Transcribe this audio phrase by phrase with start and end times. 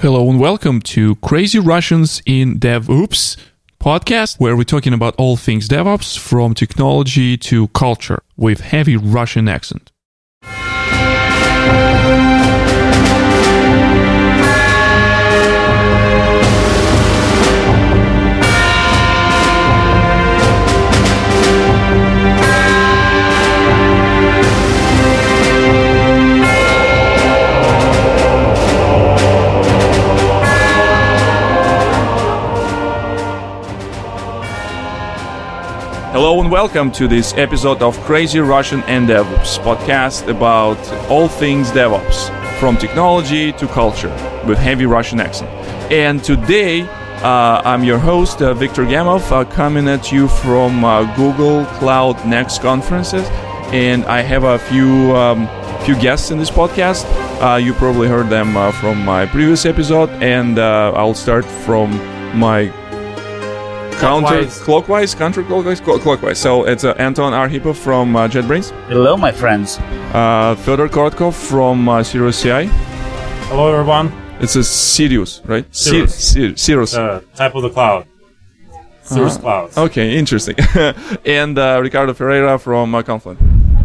[0.00, 3.36] Hello and welcome to Crazy Russians in DevOps
[3.80, 9.48] podcast, where we're talking about all things DevOps from technology to culture with heavy Russian
[9.48, 9.90] accent.
[36.20, 40.76] Hello and welcome to this episode of Crazy Russian and DevOps podcast about
[41.08, 44.10] all things DevOps, from technology to culture,
[44.44, 45.48] with heavy Russian accent.
[45.92, 46.80] And today,
[47.22, 52.26] uh, I'm your host, uh, Victor Gamov, uh, coming at you from uh, Google Cloud
[52.26, 53.24] Next conferences,
[53.72, 55.46] and I have a few um,
[55.84, 57.06] few guests in this podcast.
[57.40, 61.96] Uh, you probably heard them uh, from my previous episode, and I'll start from
[62.36, 62.72] my
[63.98, 64.58] Clockwise.
[64.60, 66.38] counterclockwise, counterclockwise, cl- clockwise.
[66.38, 69.78] So it's uh, Anton Arhipov from uh, JetBrains, Hello, my friends.
[70.14, 72.66] uh, Fyodor Korotkov from uh, Cirrus CI.
[73.48, 74.12] Hello, everyone.
[74.40, 75.64] It's a Sirius, right?
[75.74, 76.14] Sirius.
[76.32, 76.94] Sir- Sirius.
[76.94, 78.06] Uh, type of the cloud.
[79.02, 79.76] Cirrus clouds.
[79.76, 80.54] Okay, interesting.
[81.26, 83.40] and uh, Ricardo Ferreira from uh, Confluent.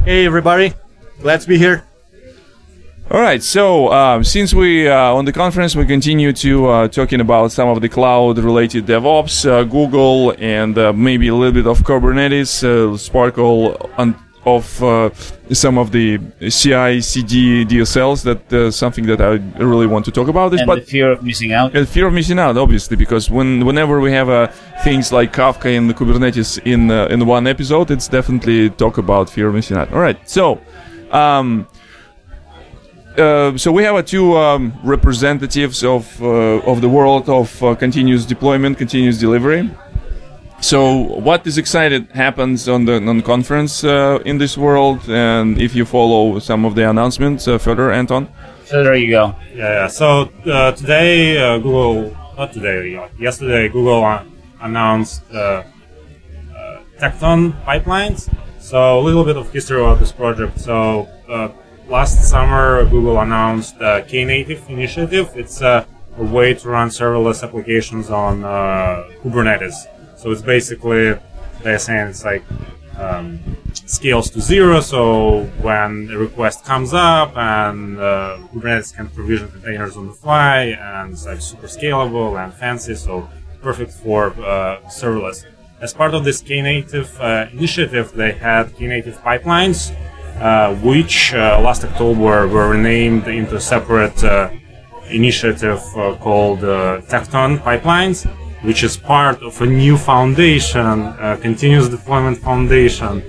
[0.05, 0.73] Hey everybody,
[1.21, 1.85] glad to be here.
[3.13, 3.43] All right.
[3.43, 7.69] So um, since we uh, on the conference, we continue to uh, talking about some
[7.69, 12.97] of the cloud-related DevOps, uh, Google, and uh, maybe a little bit of Kubernetes, uh,
[12.97, 14.15] Sparkle, and
[14.47, 15.11] of uh,
[15.53, 18.23] some of the CI/CD DSLs.
[18.23, 20.49] That uh, something that I really want to talk about.
[20.49, 21.75] This, And but the fear of missing out.
[21.75, 24.47] and fear of missing out, obviously, because when whenever we have uh,
[24.83, 29.49] things like Kafka and Kubernetes in uh, in one episode, it's definitely talk about fear
[29.49, 29.93] of missing out.
[29.93, 30.59] All right, so.
[31.11, 31.67] Um,
[33.17, 37.75] uh, so we have uh, two um, representatives of uh, of the world of uh,
[37.75, 39.69] continuous deployment, continuous delivery.
[40.61, 45.75] So what is excited happens on the on conference uh, in this world, and if
[45.75, 48.27] you follow some of the announcements uh, further, Anton.
[48.65, 49.35] So there you go.
[49.53, 49.87] Yeah, yeah.
[49.87, 54.23] So uh, today, uh, Google, not today, yesterday, Google uh,
[54.61, 58.33] announced uh, uh, Tekton pipelines.
[58.59, 60.59] So a little bit of history about this project.
[60.59, 61.49] So uh,
[61.87, 65.31] last summer, Google announced uh, Knative initiative.
[65.35, 65.85] It's uh,
[66.17, 69.75] a way to run serverless applications on uh, Kubernetes.
[70.17, 71.17] So it's basically
[71.61, 72.43] they're saying it's like
[72.97, 73.39] um,
[73.85, 74.79] scales to zero.
[74.79, 80.77] So when a request comes up and uh, Kubernetes can provision containers on the fly
[80.79, 82.95] and it's like super scalable and fancy.
[82.95, 83.29] So
[83.61, 85.45] perfect for uh, serverless.
[85.81, 89.93] As part of this Knative uh, initiative, they had Knative pipelines,
[90.81, 94.49] which uh, last October were renamed into a separate uh,
[95.09, 98.25] initiative uh, called uh, Tekton Pipelines,
[98.63, 103.23] which is part of a new foundation, uh, Continuous Deployment Foundation.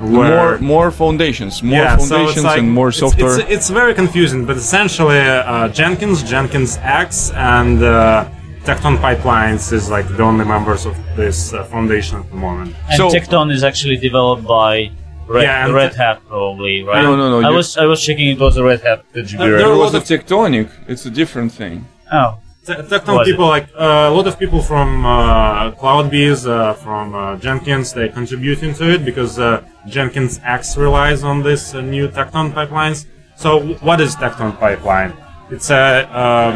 [0.00, 3.40] More more foundations, more Yeah, so foundations, like- and more it's- software.
[3.40, 8.24] It's, it's, very confusing, but essentially uh, Jenkins, Jenkins X, and uh,
[8.64, 12.74] Tekton Pipelines is like the only members of this uh, foundation at the moment.
[12.88, 14.90] And So- Tekton is actually developed by
[15.34, 17.02] Red, Yeah, and Red Hat, probably, right?
[17.06, 19.58] No, no, no, I you- was I was checking it was a Red Hat contributor.
[19.58, 20.68] there There was a tectonic.
[20.92, 21.76] It's a different thing.
[22.18, 22.30] oh,
[22.66, 23.30] Te- Tekton Was it?
[23.32, 28.08] people, like uh, a lot of people from uh, CloudBees, uh, from uh, Jenkins, they
[28.08, 29.62] contribute into it because uh,
[29.94, 32.98] Jenkins X relies on this uh, new Tekton pipelines.
[33.42, 35.12] So, w- what is Tekton pipeline?
[35.54, 35.84] It's a
[36.22, 36.54] um,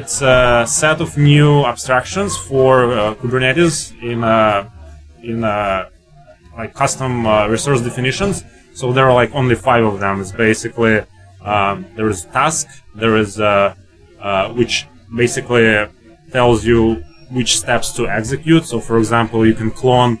[0.00, 4.72] it's a set of new abstractions for uh, Kubernetes in a,
[5.22, 5.88] in a,
[6.56, 8.44] like custom uh, resource definitions.
[8.74, 10.20] So there are like only five of them.
[10.20, 11.02] It's basically
[11.42, 13.74] um, there is a task, there is uh,
[14.20, 15.86] uh, which basically
[16.32, 18.64] tells you which steps to execute.
[18.64, 20.18] So for example, you can clone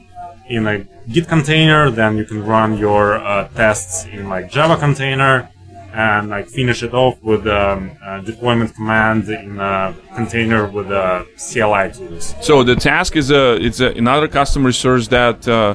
[0.48, 5.50] in a Git container, then you can run your uh, tests in like Java container,
[5.92, 11.24] and like finish it off with um, a deployment command in a container with uh,
[11.36, 12.34] CLI tools.
[12.40, 15.74] So the task is a it's a, another custom resource that uh,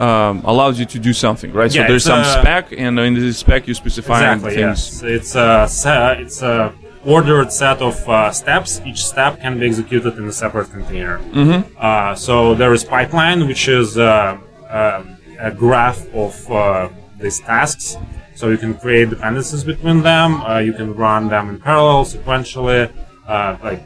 [0.00, 1.70] um, allows you to do something, right?
[1.72, 4.54] so there's some a- spec, and in this spec you specify Exactly.
[4.54, 5.02] things.
[5.02, 5.02] Yes.
[5.02, 6.72] It's a se- it's a
[7.04, 8.80] ordered set of uh, steps.
[8.84, 11.18] Each step can be executed in a separate container.
[11.18, 11.76] Mm-hmm.
[11.78, 14.38] Uh, so there is pipeline, which is uh,
[14.70, 16.88] um a graph of uh,
[17.20, 17.96] these tasks.
[18.34, 20.40] So you can create dependencies between them.
[20.42, 22.90] Uh, you can run them in parallel, sequentially,
[23.26, 23.82] uh, like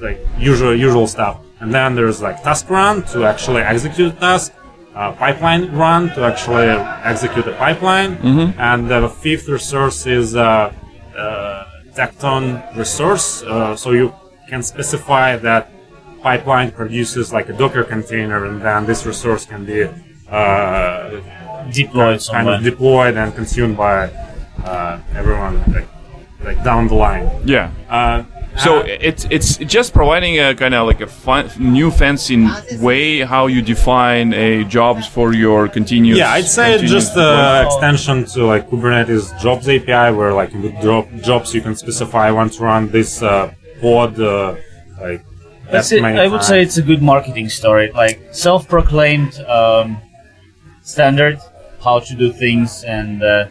[0.00, 1.38] like usual usual stuff.
[1.60, 4.52] And then there's like task run to actually execute a task,
[4.94, 6.68] uh, pipeline run to actually
[7.04, 8.12] execute a pipeline,
[8.58, 10.72] and the fifth resource is uh,
[11.16, 13.42] uh, Tekton resource.
[13.42, 14.12] Uh, so you
[14.48, 15.70] can specify that
[16.22, 19.84] pipeline produces like a Docker container, and then this resource can be
[20.30, 21.10] uh,
[21.70, 22.54] Deployed kind somewhere.
[22.56, 24.10] of deployed and consumed by
[24.64, 25.88] uh, everyone like,
[26.44, 27.30] like down the line.
[27.44, 27.70] Yeah.
[28.58, 32.46] So it's it's just providing a kind of like a fun, new fancy
[32.78, 36.18] way how you define a jobs for your continuous.
[36.18, 37.38] Yeah, I'd say just deployment.
[37.38, 42.28] an extension to like Kubernetes Jobs API, where like with drop jobs you can specify
[42.28, 44.20] I want to run this uh, pod.
[44.20, 44.56] Uh,
[45.00, 45.24] like
[45.70, 46.18] That's that it.
[46.18, 49.98] I would say it's a good marketing story, like self-proclaimed um,
[50.82, 51.38] standard
[51.82, 53.48] how to do things, and uh,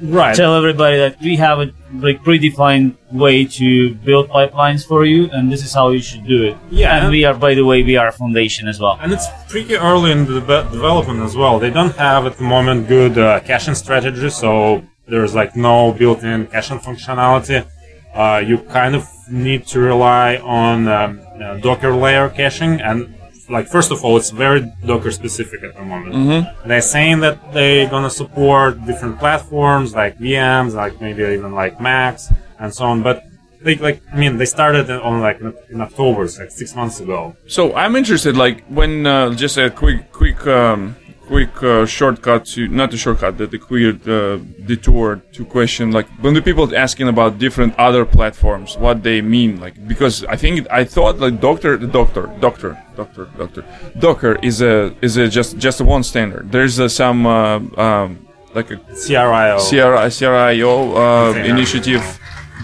[0.00, 0.34] right.
[0.36, 5.50] tell everybody that we have a like predefined way to build pipelines for you, and
[5.50, 6.56] this is how you should do it.
[6.70, 8.98] Yeah, and and- we are, by the way, we are a foundation as well.
[9.00, 11.58] And it's pretty early in the deve- development as well.
[11.58, 16.46] They don't have at the moment good uh, caching strategy, so there's like no built-in
[16.48, 17.66] caching functionality.
[18.14, 23.14] Uh, you kind of need to rely on um, uh, Docker layer caching, and
[23.48, 26.46] like first of all, it's very Docker specific at the moment.
[26.66, 32.30] They're saying that they're gonna support different platforms like VMs, like maybe even like Macs
[32.58, 33.24] and so on, but.
[33.60, 37.34] They, like I mean, they started on like in October, so like six months ago.
[37.48, 40.94] So I'm interested, like when uh, just a quick, quick, um,
[41.28, 46.08] quick uh, shortcut to not the shortcut, the, the quick uh, detour to question, like
[46.22, 50.66] when the people asking about different other platforms, what they mean, like because I think
[50.70, 53.62] I thought like Doctor, the Doctor, Doctor, Doctor, Doctor,
[53.98, 56.50] Docker is a is a just just a one standard.
[56.50, 59.58] There's uh, some uh, um, like a CRIO.
[59.68, 62.04] CRI, CRIO uh, initiative,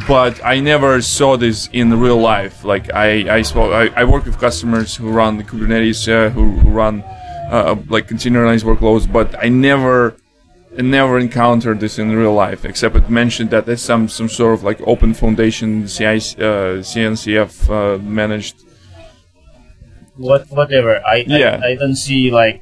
[0.09, 2.65] but I never saw this in real life.
[2.65, 6.45] Like I, I, spoke, I, I work with customers who run the Kubernetes, uh, who,
[6.61, 7.05] who run
[7.55, 10.17] uh, like containerized workloads, but I never,
[10.99, 12.65] never encountered this in real life.
[12.65, 16.17] Except it mentioned that there's some some sort of like open foundation CI,
[16.49, 18.56] uh, CNCF uh, managed.
[20.17, 20.93] What whatever.
[21.06, 21.61] I, Yeah.
[21.62, 22.56] I I don't see like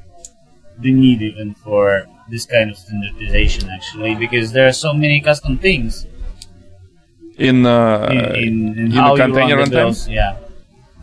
[0.83, 5.53] the need even for this kind of standardization actually because there are so many custom
[5.59, 6.07] things
[7.37, 10.07] In, uh, in, in, in in how the you container run the builds.
[10.07, 10.37] Yeah.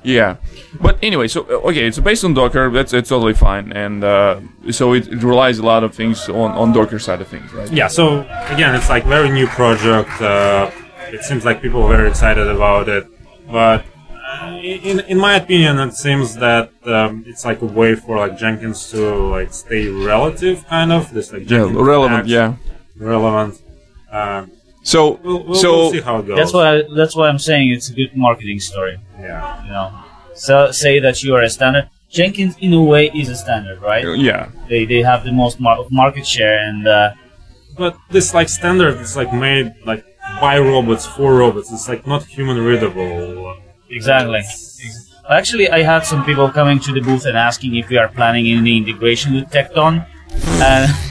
[0.03, 0.37] Yeah,
[0.81, 2.71] but anyway, so uh, okay, it's based on Docker.
[2.71, 6.53] That's it's totally fine, and uh, so it, it relies a lot of things on
[6.53, 7.71] on Docker side of things, right?
[7.71, 10.11] Yeah, so again, it's like very new project.
[10.21, 10.71] Uh,
[11.13, 13.05] it seems like people are very excited about it,
[13.51, 13.85] but
[14.25, 18.39] uh, in in my opinion, it seems that um, it's like a way for like
[18.39, 19.01] Jenkins to
[19.37, 22.21] like stay relative, kind of this like Yeah, relevant.
[22.21, 22.55] Acts, Yeah.
[22.97, 23.61] relevant.
[24.11, 24.51] Um,
[24.83, 26.37] So we'll, we'll, so we'll see how it goes.
[26.37, 28.99] That's why I, that's why I'm saying it's a good marketing story.
[29.21, 29.93] Yeah, You know,
[30.35, 31.89] so say that you are a standard.
[32.11, 34.05] Jenkins, in a way, is a standard, right?
[34.19, 37.13] yeah, They, they have the most mar- market share, and uh,
[37.77, 40.05] but this like standard is like made like
[40.41, 41.71] by robots for robots.
[41.73, 43.57] It's like not human readable.
[43.91, 44.41] exactly.
[45.29, 48.47] Actually, I had some people coming to the booth and asking if we are planning
[48.51, 50.05] any integration with Tekton.
[50.61, 50.91] And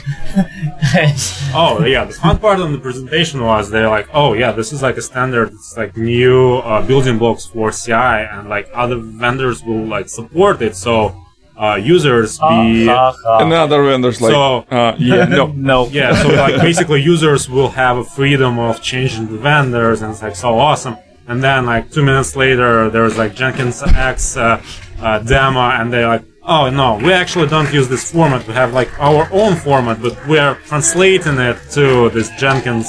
[1.52, 4.82] Oh yeah, the fun part on the presentation was they're like, oh yeah, this is
[4.82, 5.48] like a standard.
[5.52, 10.62] It's like new uh, building blocks for CI, and like other vendors will like support
[10.62, 10.76] it.
[10.76, 11.16] So
[11.56, 13.38] uh, users be Ha, ha, ha.
[13.44, 15.88] and other vendors like So- uh, yeah, no, no.
[15.88, 16.14] yeah.
[16.22, 20.36] So like basically, users will have a freedom of changing the vendors, and it's like
[20.36, 20.96] so awesome.
[21.26, 24.62] And then like two minutes later, there's like Jenkins X uh,
[25.00, 28.46] uh, demo, and they're like, oh no, we actually don't use this format.
[28.46, 32.88] We have like our own format, but we are translating it to this Jenkins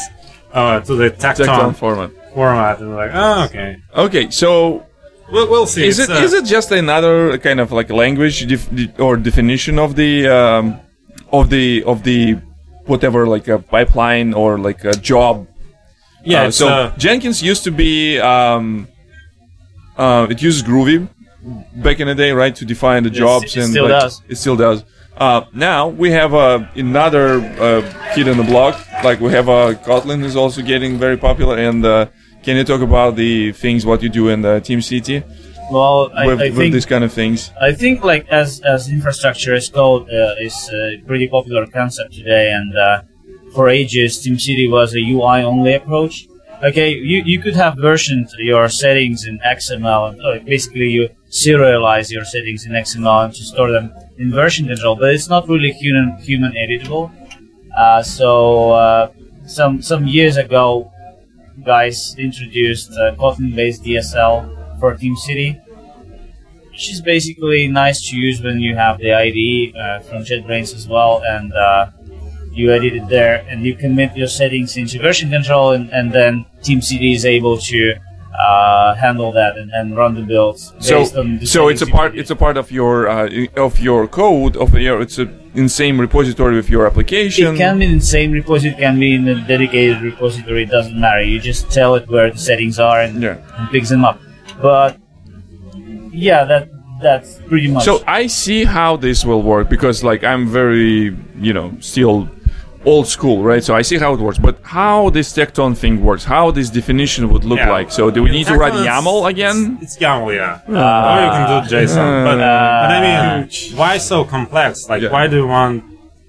[0.53, 2.11] uh, to the Tecton, Tekton format.
[2.33, 4.85] format, and we're like, oh okay, Okay, so
[5.31, 5.85] we'll, we'll see.
[5.85, 9.79] is It's, it uh, is it just another kind of like language def- or definition
[9.79, 10.79] of the um,
[11.31, 12.37] of the of the
[12.85, 15.47] whatever like a pipeline or like a job?
[16.23, 16.43] yeah?
[16.43, 18.87] Uh, so uh, Jenkins used to be um,
[19.97, 21.07] uh, it uses Groovy
[21.75, 24.21] back in the day, right, to define the jobs it and still like, does.
[24.29, 24.83] It still does.
[25.17, 28.79] Uh, now we have uh, another uh, kid on the block.
[29.03, 31.57] Like we have uh, Kotlin is also getting very popular.
[31.57, 32.07] And uh,
[32.43, 35.23] can you talk about the things what you do in the TeamCity
[35.71, 37.51] Well, I, with, I with think these kind of things?
[37.61, 42.51] I think like as as infrastructure as code uh, is a pretty popular concept today,
[42.51, 43.01] and uh,
[43.53, 46.27] for ages TeamCity was a UI only approach.
[46.63, 52.11] Okay, you, you could have versioned your settings in XML, and uh, basically you serialize
[52.11, 55.71] your settings in XML and to store them in version control, but it's not really
[55.71, 57.11] human human editable.
[57.75, 59.11] Uh, so uh,
[59.45, 60.91] some some years ago,
[61.63, 65.61] guys introduced uh, Kotlin-based DSL for TeamCity
[66.71, 70.87] which is basically nice to use when you have the IDE uh, from JetBrains as
[70.87, 71.91] well, and uh,
[72.51, 76.45] you edit it there, and you commit your settings into version control, and, and then
[76.61, 77.95] TeamCity is able to
[78.37, 81.87] uh, handle that and, and run the builds So, based on the so it's a
[81.87, 82.17] part.
[82.17, 85.01] It's a part of your uh, of your code of your.
[85.01, 87.55] It's a in same repository with your application.
[87.55, 90.69] It can be in the same repository, it can be in a dedicated repository, it
[90.69, 91.21] doesn't matter.
[91.21, 93.37] You just tell it where the settings are and, Yeah.
[93.57, 94.21] and picks them up.
[94.61, 94.97] But
[96.11, 96.69] yeah, that
[97.01, 97.83] that's pretty much.
[97.83, 102.29] So I see how this will work because like I'm very, you know, still
[102.85, 103.63] old school, right?
[103.63, 104.39] So I see how it works.
[104.39, 107.71] But how this Tekton thing works, how this definition would look Yeah.
[107.71, 107.91] like.
[107.91, 109.77] So do we need to write YAML again?
[109.81, 110.59] It's, it's YAML, yeah.
[110.69, 111.11] Ah.
[111.11, 112.25] or you can do JSON.
[112.25, 113.77] but, but I mean, ah.
[113.77, 114.89] why so complex?
[114.89, 115.11] Like, Yeah.
[115.11, 115.83] why do you want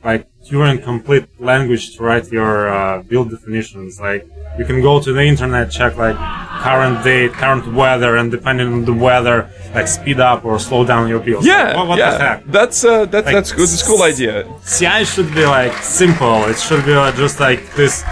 [0.04, 4.00] like Turing complete language to write your uh, build definitions?
[4.00, 4.26] Like,
[4.58, 6.16] you can go to the internet, check like
[6.62, 11.08] current date, current weather, and depending on the weather, like speed up or slow down
[11.08, 11.44] your build.
[11.44, 12.10] Yeah, What, what yeah.
[12.10, 12.44] the heck?
[12.46, 13.62] That's uh, that's Like, that's good.
[13.62, 14.44] It's a cool idea.
[14.66, 16.44] CI should be like simple.
[16.44, 18.02] It should be like, just like this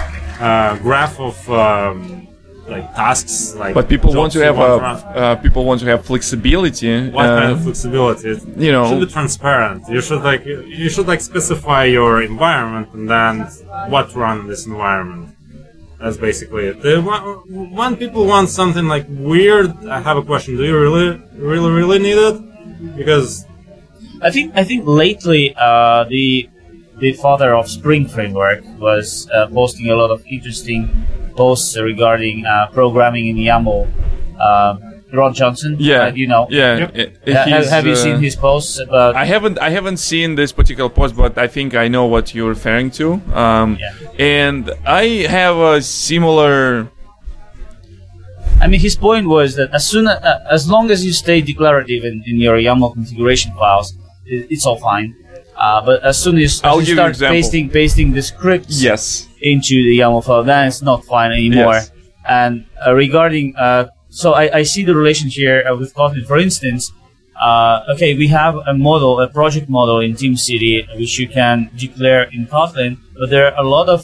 [0.40, 2.28] uh, graph of um,
[2.70, 3.54] like tasks.
[3.54, 7.10] Like But people want to have want a uh, people want to have flexibility.
[7.10, 8.30] what kind uh, of flexibility?
[8.30, 9.88] It you know- should be transparent.
[9.88, 13.34] You should like you should like specify your environment and then
[13.92, 15.36] what run this environment.
[16.00, 16.80] That's basically it.
[16.80, 17.20] The, when,
[17.78, 20.56] when people want something like weird, I have a question.
[20.56, 22.96] Do you really, really, really need it?
[22.96, 23.44] Because
[24.22, 26.48] I think I think lately uh, the
[26.98, 30.88] the father of Spring Framework was uh, posting a lot of interesting
[31.40, 33.80] posts regarding uh, programming in YAML.
[34.48, 34.74] Um
[35.12, 36.46] Rod Johnson, yeah, uh, you know.
[36.50, 36.78] Yeah.
[36.78, 36.90] Yep.
[36.96, 39.16] uh, Ha- have, have you uh, seen his posts about?
[39.16, 42.52] I haven't I haven't seen this particular post, but I think I know what you're
[42.58, 43.06] referring to.
[43.44, 44.26] Um, Yeah.
[44.40, 45.04] And I
[45.38, 46.88] have a similar.
[48.62, 51.40] I mean, his point was that as soon as, uh, as long as you stay
[51.40, 53.88] declarative in, in your YAML configuration files,
[54.32, 55.08] i it's all fine.
[55.60, 59.28] Uh, but as soon as, as you give you start pasting pasting the scripts Yes.
[59.42, 61.74] into the YAML file, then it's not fine anymore.
[61.74, 61.92] Yes.
[62.26, 62.52] And
[62.86, 66.24] uh, regarding, uh, so I, I see the relation here uh, with Kotlin.
[66.26, 66.92] For instance,
[67.48, 72.22] uh, okay, we have a model, a project model in TeamCity, which you can declare
[72.32, 74.00] in Kotlin, but there are a lot of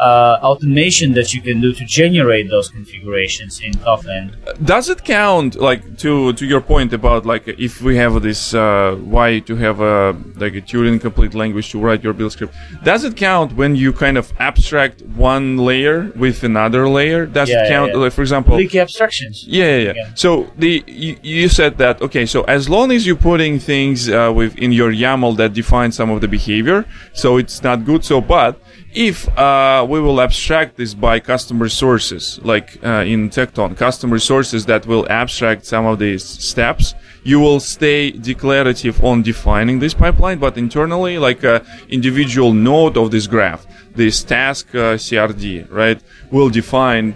[0.00, 4.32] uh, automation that you can do to generate those configurations in Kotlin.
[4.64, 8.96] Does it count like to to your point about like if we have this uh,
[9.14, 12.54] why to have a like a Turing complete language to write your build script?
[12.82, 15.02] Does it count when you kind of abstract
[15.32, 17.26] one layer with another layer?
[17.26, 17.90] Does Yeah, it count?
[17.92, 17.98] yeah.
[18.02, 19.44] Like for example, Leaky abstractions.
[19.46, 19.92] Yeah, yeah, yeah.
[19.96, 20.10] Yeah.
[20.14, 22.24] So the you, you said that okay.
[22.26, 26.20] So as long as you're putting things uh, within your YAML that define some of
[26.24, 28.02] the behavior, so it's not good.
[28.04, 28.52] So, but
[28.92, 34.66] if uh, we will abstract this by custom resources, like uh, in Tekton, custom resources
[34.66, 40.38] that will abstract some of these steps, you will stay declarative on defining this pipeline,
[40.38, 46.48] but internally, like a individual node of this graph, this task uh, CRD, right, will
[46.48, 47.14] define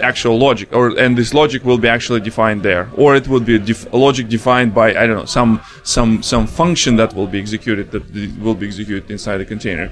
[0.00, 3.60] actual logic or and this logic will be actually defined there or it will be
[3.60, 7.92] def- logic defined by i don't know some some some function that will be executed
[7.92, 8.02] that
[8.40, 9.88] will be executed inside the container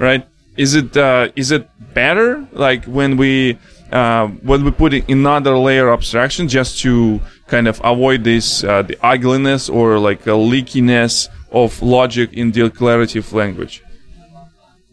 [0.00, 0.26] right
[0.56, 3.58] is it uh, is it better like when we
[3.92, 8.82] uh, when we put another layer of abstraction just to kind of avoid this uh,
[8.82, 13.82] the ugliness or like a leakiness of logic in declarative language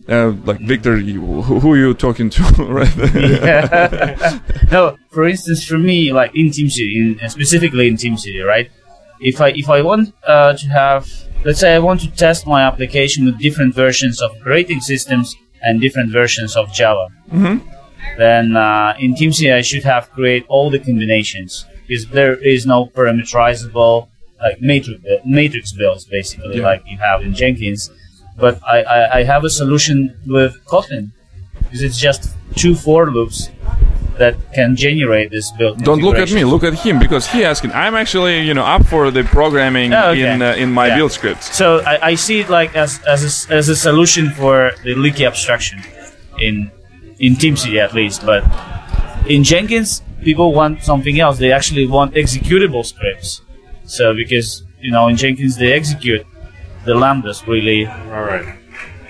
[0.09, 2.97] uh, like Victor, you, who are you talking to, right?
[4.71, 8.71] no, for instance, for me, like in TeamCity, in, specifically in TeamCity, right?
[9.19, 11.07] If I if I want uh, to have,
[11.45, 15.79] let's say, I want to test my application with different versions of operating systems and
[15.81, 17.07] different versions of Java,
[18.17, 21.65] then uh, in TeamCity I should have create all the combinations.
[21.87, 24.07] Because there is no parameterizable
[24.41, 26.63] like matrix matrix builds basically Yeah.
[26.63, 27.91] like you have in Jenkins.
[28.37, 31.11] But I, I, I have a solution with Kotlin.
[31.59, 33.49] Because it's just two for loops
[34.21, 35.73] that can generate this build.
[35.89, 36.41] Don't look at me.
[36.53, 37.71] Look at him because he asking.
[37.83, 40.27] I'm actually, you know, up for the programming Oh, okay.
[40.33, 40.97] in uh, in my Yeah.
[40.97, 41.45] build scripts.
[41.61, 44.93] So I, I see it like as as a, s- as a solution for the
[45.03, 45.77] leaky abstraction
[46.47, 46.55] in
[47.25, 48.19] in TeamCity at least.
[48.31, 48.41] But
[49.27, 51.35] in Jenkins, people want something else.
[51.43, 53.41] They actually want executable scripts.
[53.85, 54.47] So because
[54.85, 56.23] you know in Jenkins they execute
[56.85, 57.81] the lambdas really.
[58.15, 58.45] All right.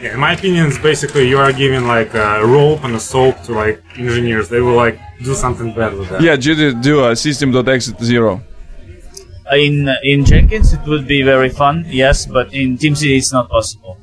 [0.01, 3.41] Yeah, in my opinion, it's basically you are giving like a rope and a soap
[3.43, 4.50] to like engineers.
[4.50, 6.22] They will like do something bad with that.
[6.22, 8.41] Yeah, do, do a system.exit zero.
[9.53, 13.98] In in Jenkins it would be very fun, yes, but in TeamCity it's not possible.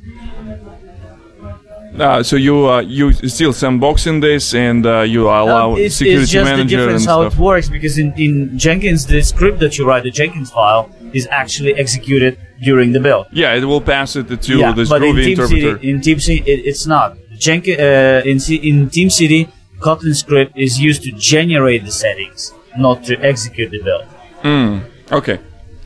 [2.00, 6.22] Uh, so you uh, you still sandboxing this and uh, you allow No, it's, security
[6.22, 9.58] it's just the manager and difference how it works because in, in Jenkins the script
[9.60, 13.26] that you write the Jenkins file is actually executed during the build.
[13.32, 15.78] Yeah, it will pass it to yeah, this but in Groovy interpreter.
[15.78, 17.16] TeamCity, in TeamCity it, it's not.
[17.38, 19.50] Jenkins uh, in C- in TeamCity
[19.80, 24.06] Kotlin script is used to generate the settings, not to execute the build.
[25.10, 25.38] Okay.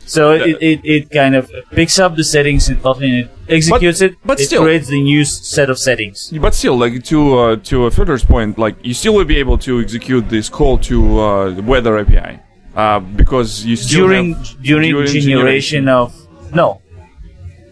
[0.05, 4.15] So it, it, it kind of picks up the settings in Kotlin, it executes it,
[4.25, 6.29] but it still- creates the new set of settings.
[6.29, 9.57] But still, like to uh, to a Fedor's point, like you still will be able
[9.59, 12.39] to execute this call to uh, the weather API
[12.75, 16.13] uh, because you still during have, during, generation of
[16.53, 16.81] no,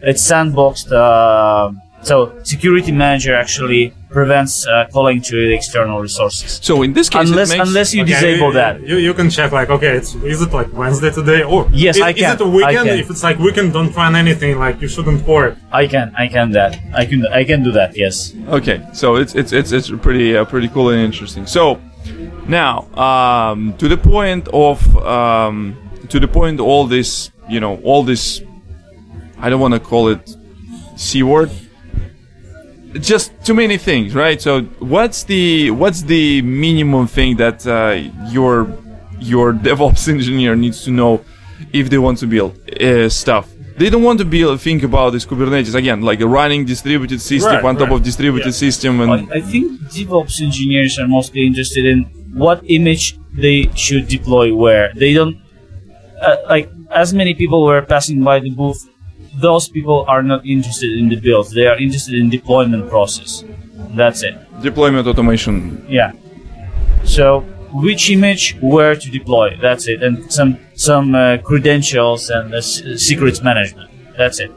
[0.01, 0.91] it's sandboxed.
[0.91, 7.09] Uh, so security manager actually prevents uh, calling to the external resources So in this
[7.09, 8.81] case, unless makes, unless you Okay, disable you, that.
[8.81, 12.01] You, you can check like okay, it's is it like Wednesday today or Yes, is,
[12.01, 12.87] I Is it a weekend?
[12.89, 12.99] can.
[12.99, 14.57] If it's like weekend, don't run anything.
[14.59, 15.57] Like you shouldn't pour it.
[15.71, 17.95] I can I can that I can I can do that.
[17.95, 18.33] Yes.
[18.47, 21.45] Okay, so it's it's it's it's pretty uh, pretty cool and interesting.
[21.45, 21.79] So
[22.47, 25.77] now um, to the point of um,
[26.09, 28.41] to the point all this you know all this
[29.39, 30.35] I don't want to call it
[30.97, 31.51] c word.
[32.99, 34.41] Just too many things, right?
[34.41, 38.67] So what's the what's the minimum thing that uh, your
[39.19, 41.21] your DevOps engineer needs to know
[41.71, 43.47] if they want to build uh, stuff?
[43.77, 47.53] They don't want to build think about this Kubernetes again, like a running distributed system
[47.53, 48.63] Right, on top of distributed Yeah.
[48.65, 54.07] system, and I, I think DevOps engineers are mostly interested in what image they should
[54.07, 54.91] deploy where.
[54.95, 55.37] They don't
[56.21, 58.87] uh, like as many people were passing by the booth.
[59.35, 61.51] Those people are not interested in the build.
[61.53, 63.43] They are interested in deployment process.
[63.95, 64.35] That's it.
[64.61, 65.85] deployment automation.
[65.89, 66.11] Yeah.
[67.03, 67.41] So
[67.73, 69.57] which image where to deploy?
[69.61, 70.03] That's it.
[70.03, 73.89] And some some uh, credentials and uh, secrets management.
[74.17, 74.51] That's it.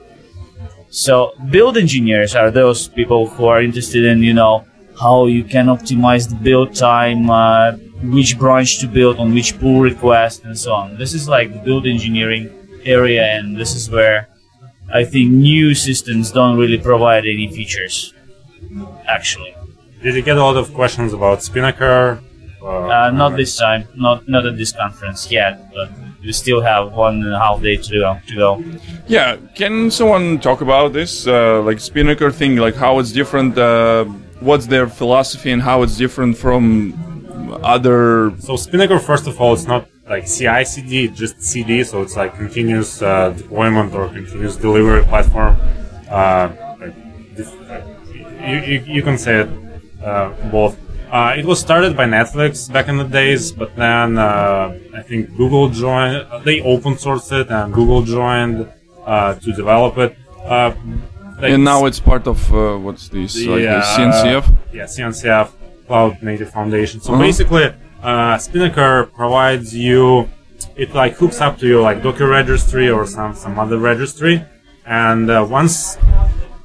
[0.90, 4.64] So build engineers are those people who are interested in you know
[5.00, 9.80] how you can optimize the build time, uh, which branch to build on which pull
[9.80, 10.96] request, and so on.
[10.98, 12.50] This is like the build engineering
[12.84, 14.28] area, and this is where
[14.92, 18.14] I think new systems don't really provide any features.
[19.06, 19.54] Actually.
[20.02, 22.20] Did you get a lot of questions about Spinnaker?
[22.62, 25.90] Uh, not this time, not not at this conference yet, but
[26.22, 28.18] we still have one and a half day to go.
[28.28, 28.64] To go.
[29.06, 33.58] Yeah, can someone talk about this, uh, like Spinnaker thing, like how it's different?
[33.58, 34.04] Uh,
[34.40, 36.94] what's their philosophy and how it's different from
[37.62, 38.32] other?
[38.38, 41.82] So Spinnaker, first of all, it's not like CI/CD, just CD.
[41.84, 45.56] So it's like continuous uh, deployment or continuous delivery platform.
[46.10, 46.50] Uh,
[48.46, 49.48] you, you, you can say it
[50.04, 50.76] uh, both.
[51.10, 55.34] Uh, it was started by Netflix back in the days, but then uh, I think
[55.36, 56.26] Google joined.
[56.44, 58.68] They open sourced it, and Google joined
[59.06, 60.16] uh, to develop it.
[60.44, 60.74] Uh,
[61.40, 64.56] like And now it's part of uh, what's this, like the CNCF?
[64.72, 65.50] yeah, CNCF
[65.86, 67.00] Cloud Native Foundation.
[67.00, 67.22] So Uh-huh.
[67.22, 67.72] basically,
[68.04, 70.28] uh, Spinnaker provides you,
[70.76, 74.44] it like hooks up to your like Docker registry or some some other registry,
[74.86, 75.96] and uh, once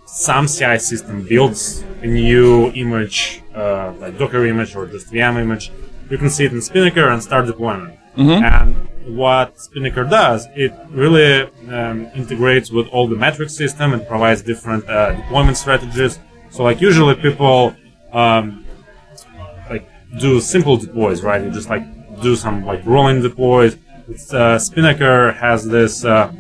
[0.06, 5.72] some CI system builds a new image, uh, like Docker image or just VM image,
[6.10, 7.96] you can see it in Spinnaker and start deployment.
[8.44, 8.76] And
[9.18, 14.88] what Spinnaker does, it really um, integrates with all the metric system and provides different
[14.90, 16.20] uh, deployment strategies.
[16.50, 17.76] So, like usually people
[18.12, 18.66] um,
[20.18, 21.44] do simple deploys, right?
[21.44, 21.84] You just like
[22.22, 23.78] do some like rolling deploys.
[24.32, 26.34] Uh, Spinnaker has this uh,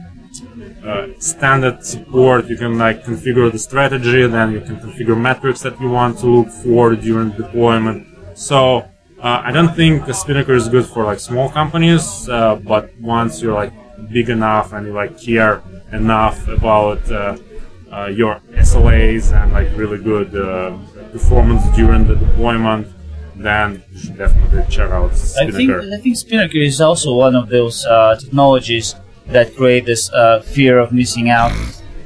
[0.84, 2.47] uh, standard support.
[2.47, 6.25] You can like configure the strategy, then you can configure metrics that you want to
[6.25, 8.08] look for during deployment.
[8.36, 8.77] So
[9.21, 13.53] uh, I don't think Spinnaker is good for like small companies, uh, but once you're
[13.53, 13.73] like
[14.12, 17.38] big enough and you like care enough about uh,
[18.08, 20.32] your SLAs and like really good
[21.12, 22.88] performance during the deployment,
[23.39, 25.82] then you should definitely check out I think Spinnaker.
[25.93, 28.95] I think Spinnaker is also one of those uh, technologies
[29.28, 31.52] that create this uh, fear of missing out.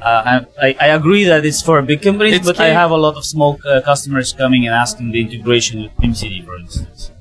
[0.02, 3.16] Uh, I, I agree that it's for big companies, It's but I have a lot
[3.16, 7.12] of small uh, customers coming and asking the integration with TeamCity, for instance.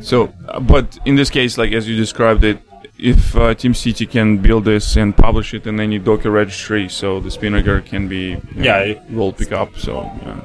[0.00, 2.58] So, uh, but in this case, like as you described it,
[2.98, 7.30] if uh, TeamCity can build this and publish it in any Docker registry, so the
[7.30, 9.76] Spinnaker can be you know, Yeah, it- will pick up.
[9.78, 10.40] So yeah.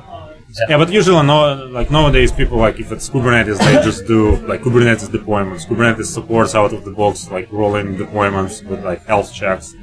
[0.69, 4.61] Yeah, but usually, no, like nowadays, people like if it's Kubernetes, they just do like
[4.61, 5.65] Kubernetes deployments.
[5.65, 9.73] Kubernetes supports out of the box like rolling deployments with like health checks.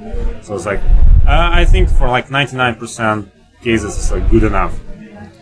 [0.41, 0.79] So it's like
[1.27, 3.29] uh, I think for like 99%
[3.61, 4.79] cases, it's like good enough.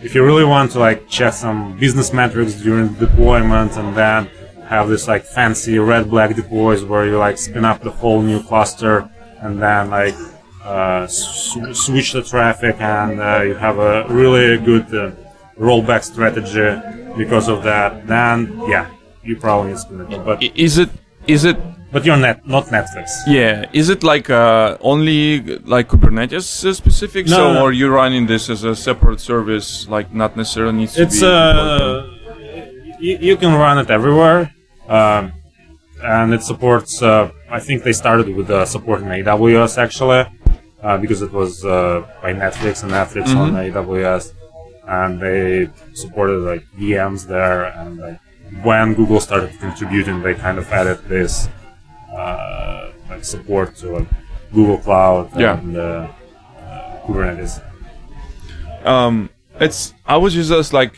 [0.02, 4.30] If you really want to like check some business metrics during deployment and then
[4.68, 8.42] have this like fancy red black deploys where you like spin up the whole new
[8.44, 9.10] cluster
[9.42, 10.16] and then like
[10.64, 15.12] uh, sw- switch the traffic and uh, you have a really good uh,
[15.58, 16.70] rollback strategy
[17.18, 18.90] because of that, then yeah,
[19.24, 20.24] you probably need Spinnaker.
[20.24, 20.90] But is it
[21.28, 21.58] is it
[21.92, 23.10] but you're net not Netflix.
[23.28, 26.44] yeah is it like uh, only like Kubernetes
[26.76, 27.26] specific?
[27.28, 27.62] No, so no.
[27.64, 31.26] or you're running this as a separate service, like not necessarily needs to It's be.
[31.28, 32.04] uh,
[33.00, 34.54] you, you can run it everywhere,
[34.88, 35.32] um,
[36.04, 37.02] and it supports.
[37.02, 40.26] Uh, I think they started with uh, supporting AWS actually,
[40.84, 44.34] uh, because it was uh, by Netflix and Netflix on AWS,
[44.88, 47.66] and they supported like VMs there.
[47.66, 48.20] And like,
[48.64, 51.50] when Google started contributing, they kind of added this
[52.16, 54.08] uh, like support to like,
[54.54, 55.60] Google Cloud Yeah.
[55.60, 56.08] and uh,
[56.60, 57.62] uh, Kubernetes.
[58.86, 60.94] um, it's I was just like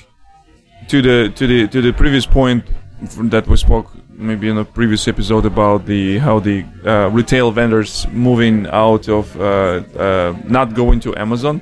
[0.88, 2.64] to the to the to the previous point
[3.34, 8.08] that we spoke maybe in a previous episode about the how the uh, retail vendors
[8.12, 11.62] moving out of uh, uh, not going to Amazon.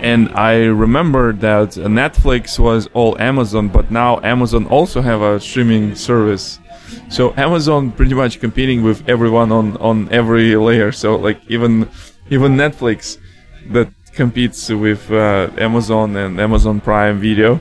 [0.00, 5.96] And I remember that Netflix was all Amazon, but now Amazon also have a streaming
[5.96, 6.60] service.
[7.08, 10.92] So Amazon pretty much competing with everyone on, on every layer.
[10.92, 11.88] So like even
[12.30, 13.18] even Netflix
[13.70, 17.60] that competes with uh, Amazon and Amazon Prime Video.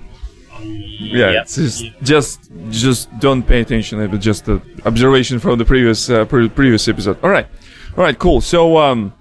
[0.59, 1.43] Yeah, Yep.
[1.43, 3.99] it's just, just just don't pay attention.
[4.01, 7.17] It was just an observation from the previous uh, pre- previous episode.
[7.23, 7.47] All right,
[7.97, 8.41] all right, cool.
[8.41, 9.13] So um,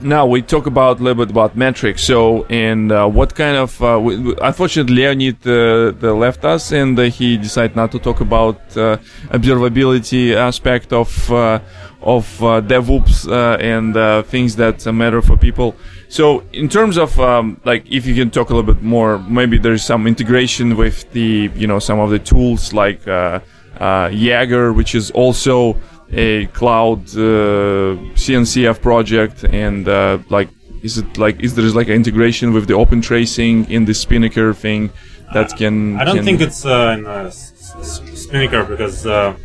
[0.00, 2.02] now we talk about a little bit about metrics.
[2.02, 6.98] So and uh, what kind of uh, we, unfortunately Leonid uh, the left us and
[6.98, 8.98] uh, he decided not to talk about uh,
[9.30, 11.60] observability aspect of uh,
[12.02, 15.74] of uh, DevOps uh, and uh, things that matter for people.
[16.08, 19.58] So in terms of um, like if you can talk a little bit more, maybe
[19.58, 23.40] there's some integration with the you know some of the tools like uh,
[23.78, 25.76] uh, Jaeger, which is also
[26.12, 30.48] a cloud uh, CNCF project, and uh, like
[30.82, 34.54] is it like is there like an integration with the open tracing in the Spinnaker
[34.54, 34.90] thing
[35.34, 35.98] that can?
[35.98, 39.36] I don't can- think it's uh, in uh, Spinnaker because uh,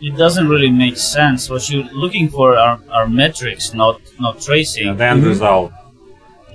[0.00, 1.48] It doesn't really make sense.
[1.48, 4.96] What you're looking for are, are metrics, not not tracing.
[4.96, 5.72] the end result.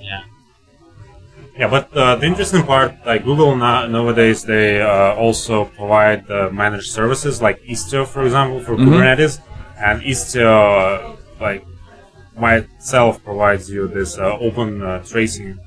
[0.00, 0.22] Yeah.
[1.58, 6.48] Yeah, but uh, the interesting part, like Google na- nowadays, they uh, also provide uh,
[6.50, 9.38] managed services like Istio, for example, for Kubernetes,
[9.78, 11.66] and Istio, uh, like
[12.38, 15.58] myself, provides you this uh, open uh, tracing.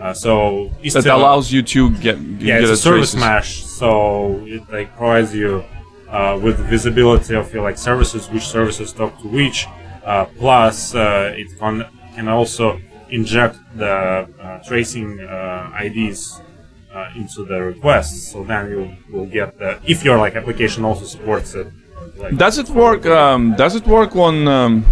[0.00, 3.20] Uh, so Istio that allows you to get yeah, get it's a service traces.
[3.20, 5.64] mesh, so it like provides you
[6.10, 9.66] uh, with visibility of your like services, which services talk to which.
[10.04, 13.88] Uh, plus, uh, it can can also inject the
[14.40, 16.40] uh, tracing uh, IDs
[16.94, 18.32] uh, into the requests.
[18.32, 21.66] So then you will get the if your like application also supports it.
[22.16, 23.06] Like, Does it work?
[23.06, 24.84] Um, does it work on um,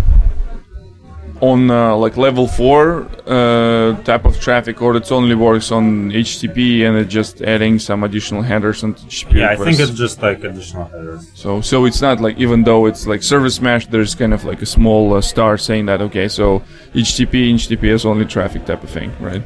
[1.40, 6.86] on uh, like level four uh, type of traffic, or it only works on HTTP
[6.86, 10.44] and it's just adding some additional headers on HTTP yeah, I think it's just like
[10.44, 11.30] additional headers.
[11.34, 14.62] so so it's not like even though it's like service mesh, there's kind of like
[14.62, 16.62] a small uh, star saying that okay, so
[16.94, 19.42] HTTP HTTPS only traffic type of thing, right?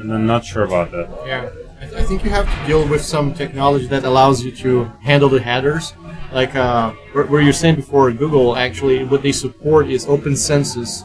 [0.00, 1.08] And I'm not sure about that.
[1.26, 4.52] Yeah, I, th- I think you have to deal with some technology that allows you
[4.52, 5.92] to handle the headers.
[6.32, 11.04] Like uh, where, where you're saying before, Google actually what they support is Open Census,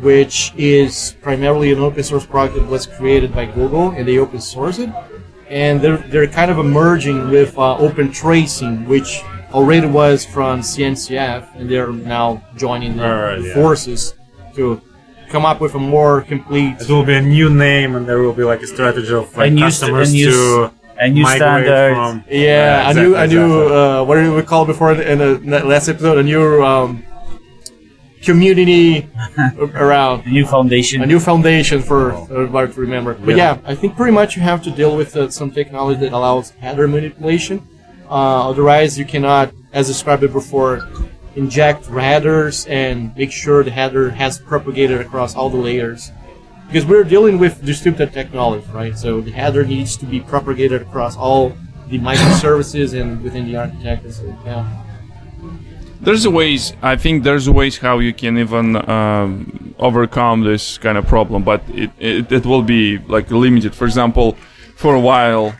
[0.00, 4.40] which is primarily an open source project that was created by Google and they open
[4.40, 4.90] source it.
[5.48, 11.54] And they're, they're kind of emerging with uh, Open Tracing, which already was from CNCF,
[11.54, 13.54] and they're now joining the Right, yeah.
[13.54, 14.14] forces
[14.56, 14.80] to
[15.30, 16.80] come up with a more complete.
[16.80, 19.52] It will be a new name, and there will be like a strategy of like
[19.52, 21.94] A new st- customers a new to s- a new migrate standard.
[21.94, 22.24] from.
[22.28, 23.44] Yeah, I exactly, knew, I knew.
[23.62, 23.76] exactly.
[23.76, 25.18] Uh, what did we call before in the, in
[25.50, 26.18] the n- last episode?
[26.18, 27.04] A new um,
[28.26, 29.08] community
[29.74, 31.02] around, A new foundation.
[31.02, 33.14] a new foundation for everybody to remember.
[33.14, 36.12] But yeah, I think pretty much you have to deal with uh, some technology that
[36.12, 37.56] allows header manipulation.
[38.10, 40.86] Uh, otherwise, you cannot, as described before,
[41.34, 46.10] inject headers and make sure the header has propagated across all the layers.
[46.66, 48.96] Because we're dealing with distributed technology, right?
[48.98, 51.52] So the header needs to be propagated across all
[51.88, 54.10] the microservices and within the architecture.
[54.12, 54.66] So, yeah.
[56.00, 56.72] There's ways.
[56.82, 61.62] I think there's ways how you can even um, overcome this kind of problem, but
[61.68, 63.74] it, it it will be like limited.
[63.74, 64.36] For example,
[64.76, 65.54] for a while,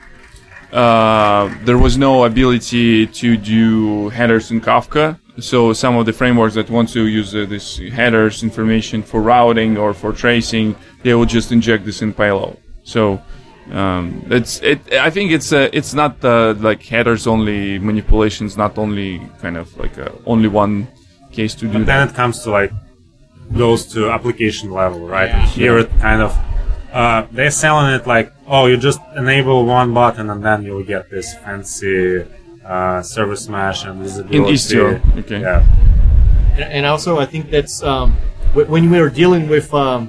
[0.73, 5.19] uh, there was no ability to do headers in Kafka.
[5.39, 9.77] So some of the frameworks that want to use uh, this headers information for routing
[9.77, 12.57] or for tracing, they will just inject this in payload.
[12.85, 13.21] So
[13.73, 14.81] um, it's it.
[14.95, 19.77] I think it's uh, it's not uh, like headers only manipulations, not only kind of
[19.77, 20.87] like uh, only one
[21.33, 21.87] case to do But that.
[21.87, 22.73] then it comes to like
[23.57, 25.31] goes to application level, right?
[25.31, 26.37] And here it kind of
[26.93, 31.11] uh, they're selling it like, oh, you just enable one button and then you'll get
[31.11, 32.25] this fancy
[32.65, 34.55] uh, service mesh and visibility.
[34.55, 35.41] Istio, okay.
[35.41, 35.61] Yeah.
[36.57, 38.13] And- and also I think that's um,
[38.55, 40.09] when we are dealing with um,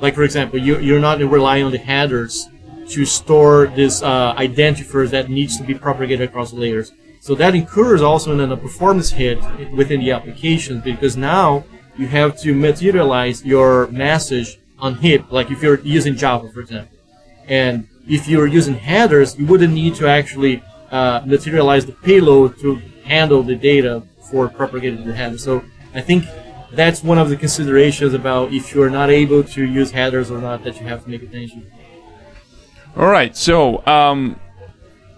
[0.00, 2.46] like for example you, you're not relying on the headers
[2.90, 6.92] to store this uh, identifiers that needs to be propagated across layers.
[7.20, 9.38] So that incurs also in a performance hit
[9.72, 11.64] within the application because now
[11.96, 16.96] you have to materialize your message on heap, like if you're using Java, for example.
[17.46, 22.76] And if you're using headers, you wouldn't need to actually uh, materialize the payload to
[23.04, 25.36] handle the data for propagating the header.
[25.36, 25.62] So
[25.94, 26.24] I think
[26.72, 30.64] that's one of the considerations about if you're not able to use headers or not
[30.64, 31.70] that you have to make attention.
[32.96, 33.36] All right.
[33.36, 34.38] So, um,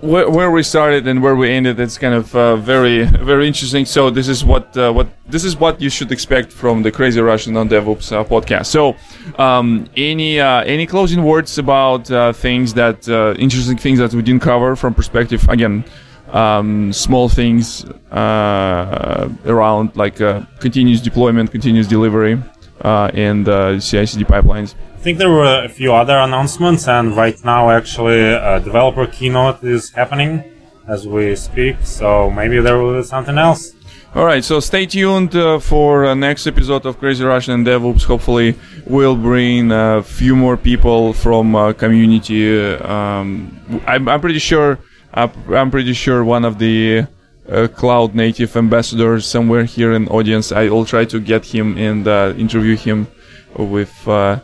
[0.01, 3.87] where, where we started and where we ended, it's kind of uh, very, very interesting.
[3.87, 7.21] So, this is what uh, what this is what you should expect from the Crazy
[7.21, 8.67] Russian on DevOps uh, podcast.
[8.67, 8.97] So,
[9.39, 14.23] um, any uh, any closing words about uh, things that uh, interesting things that we
[14.23, 15.85] didn't cover from perspective again.
[16.31, 20.17] Um, small things around like
[20.61, 22.43] continuous deployment, continuous delivery,
[22.81, 23.45] and
[23.83, 24.75] CI/CD pipelines.
[25.03, 29.91] Think there were a few other announcements, and right now, actually, a developer keynote is
[29.91, 30.45] happening
[30.87, 31.75] as we speak.
[31.83, 33.73] So maybe there will be something else.
[34.15, 38.05] All right, so stay tuned uh, for uh, next episode of Crazy Russian and DevOps.
[38.05, 38.55] Hopefully,
[38.87, 42.57] we'll bring a few more people from uh, community.
[42.77, 44.79] Um, I'm, I'm, pretty sure.
[45.12, 47.09] I'm pretty sure one of the
[47.51, 50.53] uh, cloud native ambassadors somewhere here in audience.
[50.53, 53.09] I will try to get him and uh, interview him
[53.57, 54.38] with uh,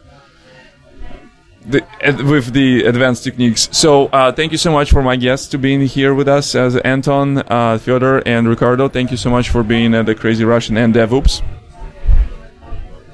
[1.69, 1.85] the,
[2.25, 3.69] with the advanced techniques.
[3.73, 6.77] So uh, thank you so much for my guests to being here with us as
[6.77, 8.89] Anton, uh, Fyodor, and Ricardo.
[8.89, 11.43] Thank you so much for being at the Crazy Russian and DevOps.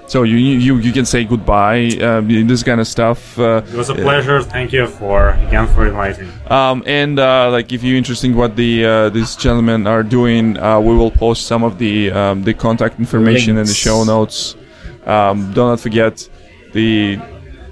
[0.06, 1.88] So you you you can say goodbye.
[2.00, 3.38] Uh, this kind of stuff.
[3.38, 4.42] Uh, it was a pleasure.
[4.42, 6.30] Thank you for again for inviting.
[6.48, 10.58] Um, and uh, like if you're interested in what the uh, these gentlemen are doing,
[10.58, 13.70] uh, we will post some of the um, the contact information Links.
[13.70, 14.56] in the show notes.
[15.06, 16.28] Um, do not forget
[16.74, 17.18] the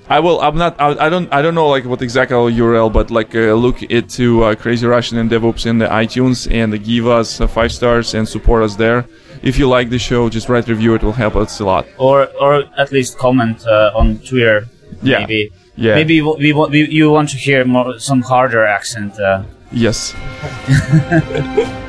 [0.09, 0.41] I will.
[0.41, 0.81] I'm not.
[0.81, 1.33] I, I, don't.
[1.33, 5.19] I don't know like what exact URL, but like uh, look into uh, Crazy Russian
[5.19, 9.07] and DevOps in the iTunes and give us uh, five stars and support us there.
[9.43, 10.95] If you like the show, just write review.
[10.95, 11.87] It will help us a lot.
[11.99, 14.67] Or or at least comment uh, on Twitter.
[15.03, 15.21] Yeah.
[15.21, 15.53] Maybe.
[15.77, 15.95] Yeah.
[15.95, 19.19] Maybe we, we, we you want to hear more some harder accent.
[19.19, 19.45] Uh.
[19.71, 20.13] Yes.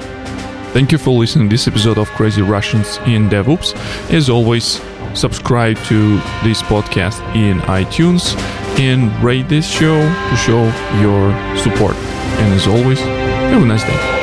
[0.73, 3.75] Thank you for listening to this episode of Crazy Russians in DevOps.
[4.11, 4.79] As always,
[5.13, 8.35] subscribe to this podcast in iTunes
[8.79, 10.63] and rate this show to show
[11.01, 11.95] your support.
[11.95, 14.22] And as always, have a nice day.